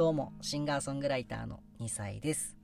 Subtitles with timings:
[0.00, 2.56] どうも、シンガーソングライターの2歳です。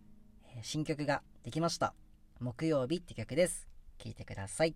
[0.63, 1.93] 新曲ができました。
[2.41, 3.69] 木曜日って曲です。
[3.99, 4.75] 聴いてください。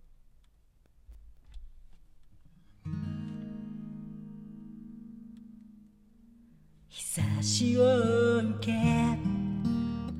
[6.87, 8.71] 日差しを受け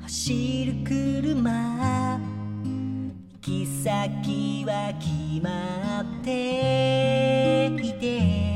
[0.01, 5.11] 走る車行き先は決
[5.43, 8.50] まっていて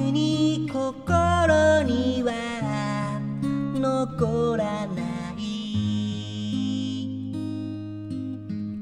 [0.00, 3.20] に心には
[3.74, 5.38] 残らない。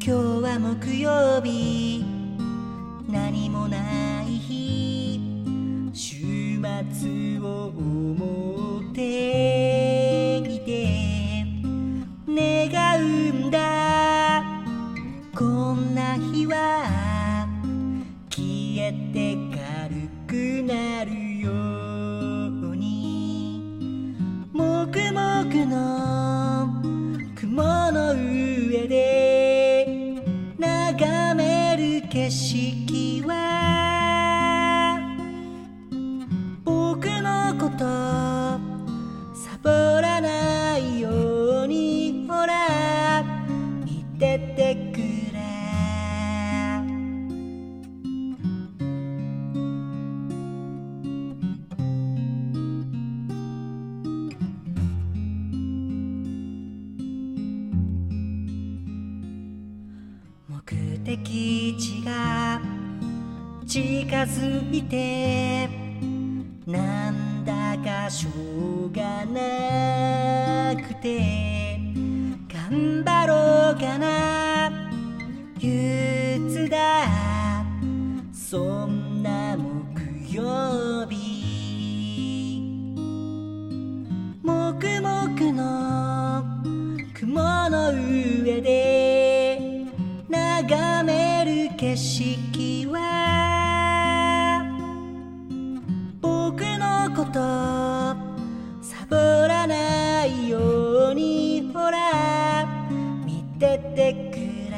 [0.05, 2.05] 今日は木曜日
[3.09, 5.21] 何もない日
[5.93, 6.61] 週
[6.93, 11.45] 末を思っていて
[12.29, 13.05] 願う
[13.47, 14.45] んだ。
[15.35, 17.47] こんな日は
[18.31, 19.26] 消えて
[32.27, 34.99] 景色は
[36.65, 37.85] 僕のこと
[39.33, 43.23] サボらないようにほら
[43.85, 45.16] 見ててくれ。
[61.07, 62.61] 敵地が
[63.65, 65.69] 近づいて
[66.67, 71.79] なんだかしょうがなくて
[72.53, 74.91] 頑張ろうかな
[75.61, 77.07] 憂鬱だ。
[103.57, 104.37] 見てく
[104.71, 104.77] れ。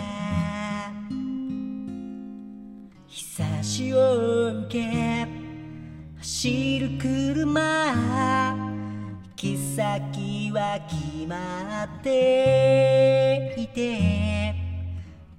[3.09, 5.27] 日差しを受け
[6.19, 7.61] 走る車
[7.93, 14.55] 行き先は決まっていて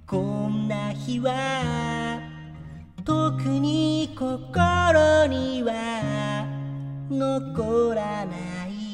[0.06, 2.20] こんな日は
[3.04, 6.44] 特に心には
[7.10, 8.89] 残らない。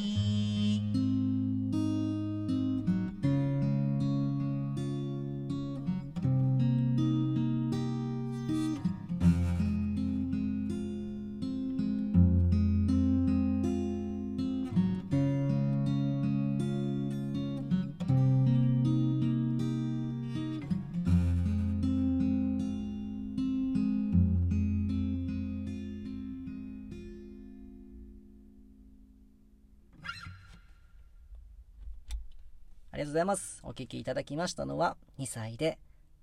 [32.96, 33.60] ありがとうございます。
[33.62, 35.78] お聴きいただきましたのは2歳で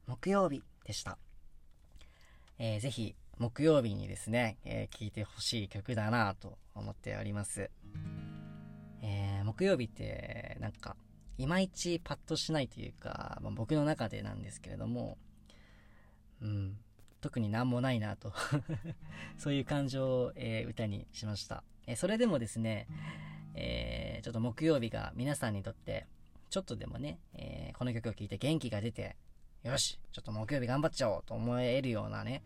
[0.07, 1.19] 木曜日でした。
[2.57, 7.69] えーぜひ木曜日にですね、えー聴いてほしい曲だなと思っております。
[9.03, 10.95] えー木曜日ってなんか
[11.37, 15.19] いまいちパッとしないというか、まあ僕の中でなんですけれども、
[16.41, 16.79] うん、
[17.21, 18.33] 特になんもないなと
[19.37, 21.63] そういう感情を、えー歌にしました。
[21.85, 22.87] えそれでもですね、
[23.53, 26.07] えーちょっと木曜日が皆さんにとって
[26.53, 29.15] ちょっとでもね、えーこの曲を聴いて元気が出て、
[29.63, 32.43] よし、ちょっと木曜日頑張っちゃおうと思えるようなね、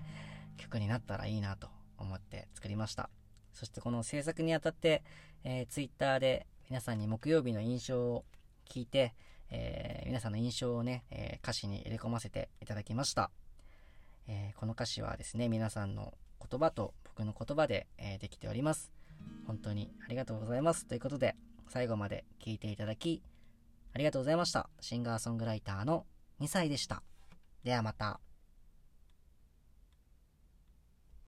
[0.56, 3.09] 曲になったらいいなと思って作りました。
[3.53, 5.03] そしてこの制作にあたって、
[5.44, 8.23] えー、ツイッターで皆さんに木曜日の印象を
[8.69, 9.13] 聞いて、
[9.50, 13.29] えー皆さんの印象をね、えー歌詞に入れ込ませていただきました。
[14.29, 16.13] えーこの歌詞はですね、皆さんの
[16.50, 18.90] 言葉と僕の言葉で、えできております。
[19.47, 20.85] 本当にありがとうございます。
[20.85, 21.35] ということで、
[21.67, 23.22] 最後まで聞いていただき、
[23.97, 24.70] ありがとうございました。
[24.79, 26.05] シンガーソングライターの
[26.40, 27.02] 2歳でした。
[27.64, 28.20] ではまた。